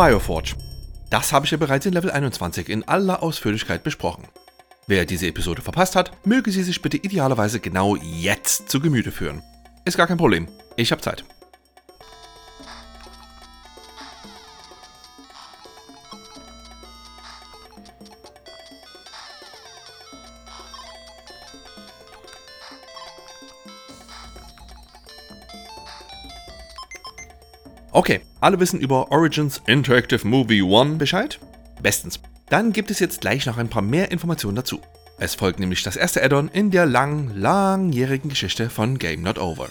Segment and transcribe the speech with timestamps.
[0.00, 0.54] Bioforge.
[1.10, 4.24] Das habe ich ja bereits in Level 21 in aller Ausführlichkeit besprochen.
[4.86, 9.42] Wer diese Episode verpasst hat, möge sie sich bitte idealerweise genau jetzt zu Gemüte führen.
[9.84, 10.48] Ist gar kein Problem.
[10.76, 11.22] Ich habe Zeit.
[27.92, 31.40] Okay, alle wissen über Origins Interactive Movie 1 Bescheid?
[31.82, 32.20] Bestens.
[32.48, 34.80] Dann gibt es jetzt gleich noch ein paar mehr Informationen dazu.
[35.18, 39.68] Es folgt nämlich das erste Add-on in der lang, langjährigen Geschichte von Game Not Over.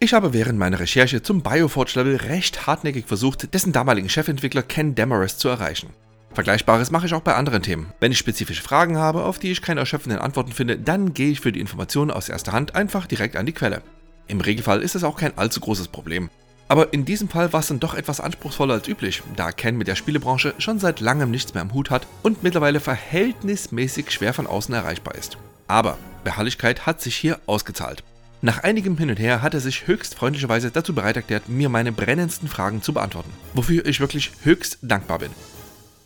[0.00, 5.40] Ich habe während meiner Recherche zum Bioforge-Level recht hartnäckig versucht, dessen damaligen Chefentwickler Ken Demarest
[5.40, 5.94] zu erreichen.
[6.38, 7.92] Vergleichbares mache ich auch bei anderen Themen.
[7.98, 11.40] Wenn ich spezifische Fragen habe, auf die ich keine erschöpfenden Antworten finde, dann gehe ich
[11.40, 13.82] für die Informationen aus erster Hand einfach direkt an die Quelle.
[14.28, 16.30] Im Regelfall ist es auch kein allzu großes Problem.
[16.68, 19.88] Aber in diesem Fall war es dann doch etwas anspruchsvoller als üblich, da Ken mit
[19.88, 24.46] der Spielebranche schon seit langem nichts mehr am Hut hat und mittlerweile verhältnismäßig schwer von
[24.46, 25.38] außen erreichbar ist.
[25.66, 28.04] Aber Beharrlichkeit hat sich hier ausgezahlt.
[28.42, 31.90] Nach einigem Hin und Her hat er sich höchst freundlicherweise dazu bereit erklärt, mir meine
[31.90, 35.32] brennendsten Fragen zu beantworten, wofür ich wirklich höchst dankbar bin.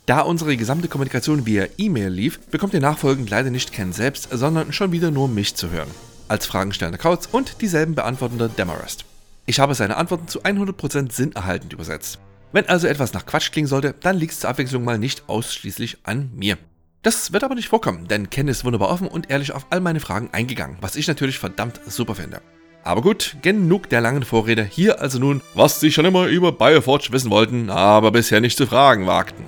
[0.05, 4.73] Da unsere gesamte Kommunikation via E-Mail lief, bekommt ihr nachfolgend leider nicht Ken selbst, sondern
[4.73, 5.91] schon wieder nur mich zu hören.
[6.27, 9.05] Als fragenstellender Kauz und dieselben beantwortender Demarest.
[9.47, 12.19] Ich habe seine Antworten zu 100% sinnerhaltend übersetzt.
[12.51, 15.99] Wenn also etwas nach Quatsch klingen sollte, dann liegt es zur Abwechslung mal nicht ausschließlich
[16.03, 16.59] an mir.
[17.03, 20.01] Das wird aber nicht vorkommen, denn Ken ist wunderbar offen und ehrlich auf all meine
[20.01, 22.43] Fragen eingegangen, was ich natürlich verdammt super finde.
[22.83, 24.65] Aber gut, genug der langen Vorrede.
[24.65, 28.67] Hier also nun, was Sie schon immer über Bioforge wissen wollten, aber bisher nicht zu
[28.67, 29.45] fragen wagten.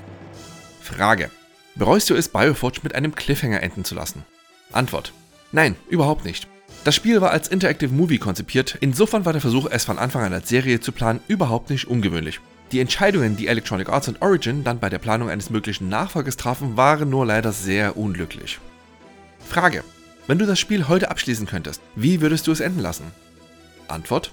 [0.94, 1.30] Frage.
[1.74, 4.24] Bereust du es, Bioforge mit einem Cliffhanger enden zu lassen?
[4.70, 5.12] Antwort.
[5.50, 6.46] Nein, überhaupt nicht.
[6.84, 10.32] Das Spiel war als Interactive Movie konzipiert, insofern war der Versuch, es von Anfang an
[10.32, 12.40] als Serie zu planen, überhaupt nicht ungewöhnlich.
[12.70, 16.76] Die Entscheidungen, die Electronic Arts und Origin dann bei der Planung eines möglichen Nachfolges trafen,
[16.76, 18.60] waren nur leider sehr unglücklich.
[19.40, 19.82] Frage.
[20.26, 23.10] Wenn du das Spiel heute abschließen könntest, wie würdest du es enden lassen?
[23.88, 24.32] Antwort.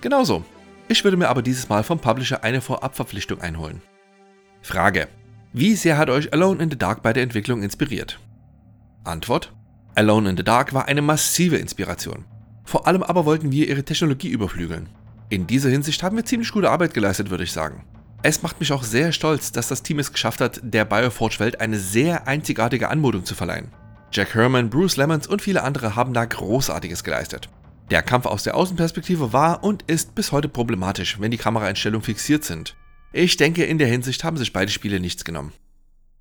[0.00, 0.44] Genauso.
[0.88, 3.80] Ich würde mir aber dieses Mal vom Publisher eine Vorabverpflichtung einholen.
[4.60, 5.08] Frage.
[5.52, 8.20] Wie sehr hat euch Alone in the Dark bei der Entwicklung inspiriert?
[9.02, 9.52] Antwort:
[9.96, 12.24] Alone in the Dark war eine massive Inspiration.
[12.64, 14.88] Vor allem aber wollten wir ihre Technologie überflügeln.
[15.28, 17.84] In dieser Hinsicht haben wir ziemlich gute Arbeit geleistet, würde ich sagen.
[18.22, 21.80] Es macht mich auch sehr stolz, dass das Team es geschafft hat, der Bioforge-Welt eine
[21.80, 23.72] sehr einzigartige Anmutung zu verleihen.
[24.12, 27.48] Jack Herman, Bruce Lemons und viele andere haben da Großartiges geleistet.
[27.90, 32.44] Der Kampf aus der Außenperspektive war und ist bis heute problematisch, wenn die Kameraeinstellungen fixiert
[32.44, 32.76] sind.
[33.12, 35.52] Ich denke, in der Hinsicht haben sich beide Spiele nichts genommen.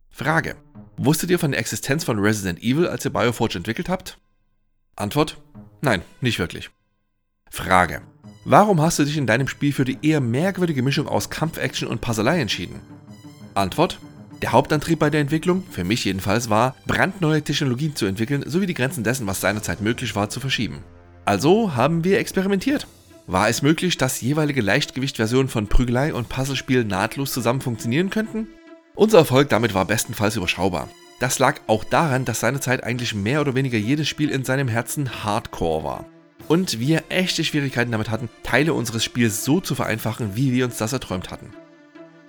[0.09, 0.55] Frage.
[0.97, 4.17] Wusstet ihr von der Existenz von Resident Evil, als ihr Bioforge entwickelt habt?
[4.95, 5.37] Antwort.
[5.81, 6.71] Nein, nicht wirklich.
[7.51, 8.01] Frage.
[8.43, 12.01] Warum hast du dich in deinem Spiel für die eher merkwürdige Mischung aus Kampf-Action und
[12.01, 12.81] Puzzlei entschieden?
[13.53, 13.99] Antwort.
[14.41, 18.73] Der Hauptantrieb bei der Entwicklung, für mich jedenfalls, war, brandneue Technologien zu entwickeln sowie die
[18.73, 20.83] Grenzen dessen, was seinerzeit möglich war, zu verschieben.
[21.25, 22.87] Also haben wir experimentiert.
[23.31, 28.47] War es möglich, dass jeweilige Leichtgewichtversionen von Prügelei und Puzzlespiel nahtlos zusammen funktionieren könnten?
[28.95, 30.89] Unser Erfolg damit war bestenfalls überschaubar.
[31.19, 35.23] Das lag auch daran, dass seinerzeit eigentlich mehr oder weniger jedes Spiel in seinem Herzen
[35.23, 36.05] Hardcore war.
[36.47, 40.77] Und wir echte Schwierigkeiten damit hatten, Teile unseres Spiels so zu vereinfachen, wie wir uns
[40.77, 41.53] das erträumt hatten.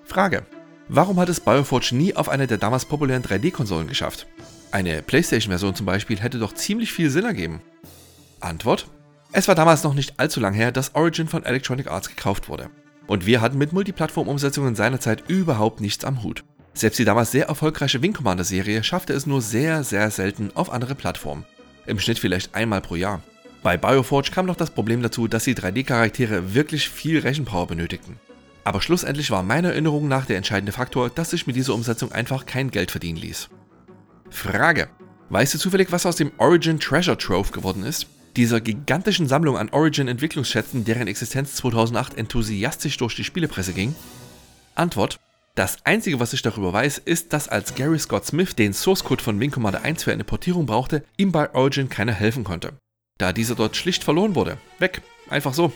[0.04, 0.44] Frage.
[0.88, 4.26] Warum hat es Bioforge nie auf eine der damals populären 3D-Konsolen geschafft?
[4.70, 7.62] Eine Playstation-Version zum Beispiel hätte doch ziemlich viel Sinn ergeben.
[8.40, 8.86] Antwort.
[9.32, 12.68] Es war damals noch nicht allzu lang her, dass Origin von Electronic Arts gekauft wurde.
[13.06, 16.42] Und wir hatten mit Multiplattform-Umsetzungen seinerzeit überhaupt nichts am Hut.
[16.74, 20.72] Selbst die damals sehr erfolgreiche Wing Commander Serie schaffte es nur sehr, sehr selten auf
[20.72, 21.44] andere Plattformen.
[21.86, 23.22] Im Schnitt vielleicht einmal pro Jahr.
[23.62, 28.18] Bei Bioforge kam noch das Problem dazu, dass die 3D-Charaktere wirklich viel Rechenpower benötigten.
[28.64, 32.46] Aber schlussendlich war meiner Erinnerung nach der entscheidende Faktor, dass sich mit dieser Umsetzung einfach
[32.46, 33.48] kein Geld verdienen ließ.
[34.30, 34.88] Frage.
[35.28, 38.06] Weißt du zufällig, was aus dem Origin Treasure Trove geworden ist?
[38.36, 43.94] Dieser gigantischen Sammlung an Origin-Entwicklungsschätzen, deren Existenz 2008 enthusiastisch durch die Spielepresse ging?
[44.74, 45.18] Antwort:
[45.54, 49.22] Das einzige, was ich darüber weiß, ist, dass als Gary Scott Smith den Source Code
[49.22, 52.72] von Wing Commander 1 für eine Portierung brauchte, ihm bei Origin keiner helfen konnte.
[53.18, 54.56] Da dieser dort schlicht verloren wurde.
[54.78, 55.02] Weg.
[55.28, 55.72] Einfach so.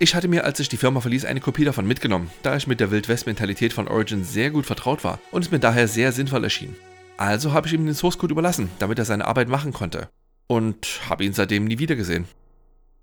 [0.00, 2.80] Ich hatte mir, als ich die Firma verließ, eine Kopie davon mitgenommen, da ich mit
[2.80, 6.76] der Wildwest-Mentalität von Origin sehr gut vertraut war und es mir daher sehr sinnvoll erschien.
[7.16, 10.08] Also habe ich ihm den Source Code überlassen, damit er seine Arbeit machen konnte
[10.48, 12.26] und habe ihn seitdem nie wieder gesehen.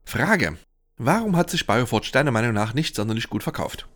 [0.03, 0.57] Frage.
[0.97, 3.87] Warum hat sich Bioforge deiner Meinung nach nicht sonderlich gut verkauft?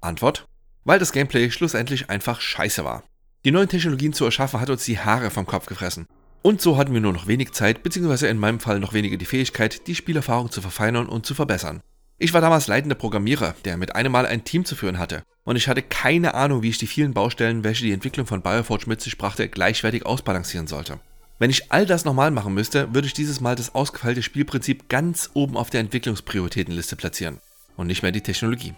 [0.00, 0.46] Antwort.
[0.84, 3.04] Weil das Gameplay schlussendlich einfach scheiße war.
[3.44, 6.06] Die neuen Technologien zu erschaffen hat uns die Haare vom Kopf gefressen.
[6.42, 9.26] Und so hatten wir nur noch wenig Zeit, beziehungsweise in meinem Fall noch weniger die
[9.26, 11.82] Fähigkeit, die Spielerfahrung zu verfeinern und zu verbessern.
[12.18, 15.22] Ich war damals leitender Programmierer, der mit einem Mal ein Team zu führen hatte.
[15.44, 18.88] Und ich hatte keine Ahnung, wie ich die vielen Baustellen, welche die Entwicklung von Bioforge
[18.88, 21.00] mit sich brachte, gleichwertig ausbalancieren sollte.
[21.42, 25.28] Wenn ich all das nochmal machen müsste, würde ich dieses Mal das ausgefeilte Spielprinzip ganz
[25.34, 27.40] oben auf der Entwicklungsprioritätenliste platzieren
[27.76, 28.74] und nicht mehr die Technologie.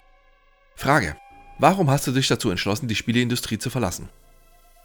[0.74, 1.14] Frage.
[1.58, 4.08] Warum hast du dich dazu entschlossen, die Spieleindustrie zu verlassen?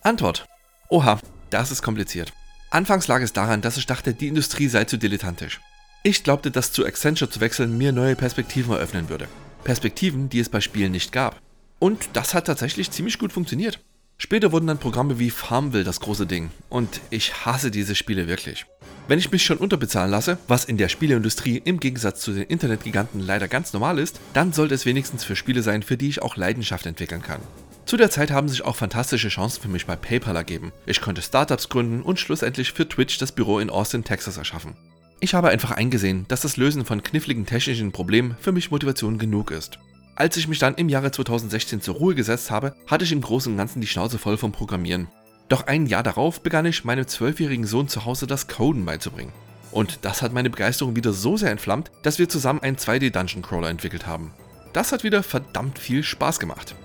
[0.01, 0.45] Antwort.
[0.89, 1.21] Oha,
[1.51, 2.33] das ist kompliziert.
[2.69, 5.61] Anfangs lag es daran, dass ich dachte, die Industrie sei zu dilettantisch.
[6.03, 9.29] Ich glaubte, dass zu Accenture zu wechseln mir neue Perspektiven eröffnen würde.
[9.63, 11.39] Perspektiven, die es bei Spielen nicht gab.
[11.79, 13.79] Und das hat tatsächlich ziemlich gut funktioniert.
[14.21, 18.65] Später wurden dann Programme wie Farmville das große Ding und ich hasse diese Spiele wirklich.
[19.07, 23.21] Wenn ich mich schon unterbezahlen lasse, was in der Spieleindustrie im Gegensatz zu den Internetgiganten
[23.21, 26.35] leider ganz normal ist, dann sollte es wenigstens für Spiele sein, für die ich auch
[26.35, 27.39] Leidenschaft entwickeln kann.
[27.85, 30.73] Zu der Zeit haben sich auch fantastische Chancen für mich bei PayPal ergeben.
[30.85, 34.75] Ich konnte Startups gründen und schlussendlich für Twitch das Büro in Austin, Texas erschaffen.
[35.21, 39.51] Ich habe einfach eingesehen, dass das Lösen von kniffligen technischen Problemen für mich Motivation genug
[39.51, 39.79] ist.
[40.19, 43.49] Als ich mich dann im Jahre 2016 zur Ruhe gesetzt habe, hatte ich im Großen
[43.53, 45.07] und Ganzen die Schnauze voll vom Programmieren.
[45.47, 49.31] Doch ein Jahr darauf begann ich meinem zwölfjährigen Sohn zu Hause das Coden beizubringen.
[49.71, 53.41] Und das hat meine Begeisterung wieder so sehr entflammt, dass wir zusammen einen 2D Dungeon
[53.41, 54.33] Crawler entwickelt haben.
[54.73, 56.75] Das hat wieder verdammt viel Spaß gemacht.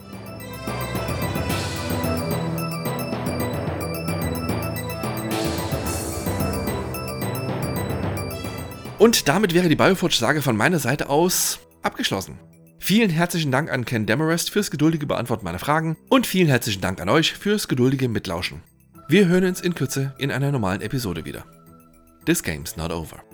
[9.00, 12.38] Und damit wäre die Bioforge-Sage von meiner Seite aus abgeschlossen.
[12.86, 17.00] Vielen herzlichen Dank an Ken Demarest fürs geduldige Beantworten meiner Fragen und vielen herzlichen Dank
[17.00, 18.60] an euch fürs geduldige Mitlauschen.
[19.08, 21.46] Wir hören uns in Kürze in einer normalen Episode wieder.
[22.26, 23.25] This game's not over.